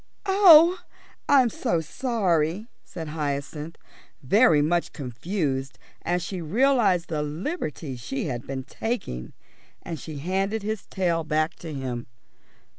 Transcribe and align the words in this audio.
"Oh, 0.25 0.79
I'm 1.29 1.49
so 1.49 1.79
sorry," 1.79 2.65
said 2.83 3.09
Hyacinth, 3.09 3.77
very 4.23 4.59
much 4.59 4.93
confused 4.93 5.77
as 6.01 6.23
she 6.23 6.41
realised 6.41 7.07
the 7.07 7.21
liberty 7.21 7.95
she 7.97 8.25
had 8.25 8.47
been 8.47 8.63
taking, 8.63 9.33
and 9.83 9.99
she 9.99 10.17
handed 10.17 10.63
his 10.63 10.87
tail 10.87 11.23
back 11.23 11.53
to 11.57 11.71
him. 11.71 12.07